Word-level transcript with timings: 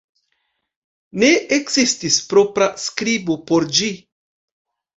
Ne 1.23 1.29
ekzistis 1.59 2.17
propra 2.33 2.71
skribo 2.87 3.39
por 3.53 3.71
ĝi. 3.79 3.95